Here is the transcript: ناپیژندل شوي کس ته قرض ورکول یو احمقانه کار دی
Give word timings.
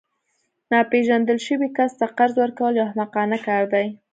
ناپیژندل 0.71 1.37
شوي 1.47 1.69
کس 1.77 1.91
ته 1.99 2.05
قرض 2.17 2.35
ورکول 2.43 2.73
یو 2.75 2.85
احمقانه 2.89 3.37
کار 3.45 3.63
دی 3.73 3.87